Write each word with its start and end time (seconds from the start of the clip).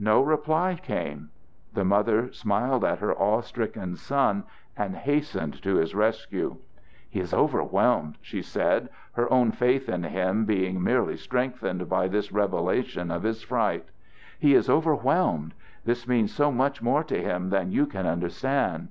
No 0.00 0.20
reply 0.20 0.74
came. 0.74 1.30
The 1.72 1.84
mother 1.84 2.32
smiled 2.32 2.84
at 2.84 2.98
her 2.98 3.14
awe 3.14 3.42
stricken 3.42 3.94
son 3.94 4.42
and 4.76 4.96
hastened 4.96 5.62
to 5.62 5.76
his 5.76 5.94
rescue. 5.94 6.56
"He 7.08 7.20
is 7.20 7.32
overwhelmed," 7.32 8.18
she 8.20 8.42
said, 8.42 8.88
her 9.12 9.32
own 9.32 9.52
faith 9.52 9.88
in 9.88 10.02
him 10.02 10.44
being 10.46 10.82
merely 10.82 11.16
strengthened 11.16 11.88
by 11.88 12.08
this 12.08 12.32
revelation 12.32 13.12
of 13.12 13.22
his 13.22 13.42
fright. 13.44 13.86
"He 14.36 14.56
is 14.56 14.68
overwhelmed. 14.68 15.54
This 15.84 16.08
means 16.08 16.34
so 16.34 16.50
much 16.50 16.82
more 16.82 17.04
to 17.04 17.22
him 17.22 17.50
than 17.50 17.70
you 17.70 17.86
can 17.86 18.04
understand." 18.04 18.88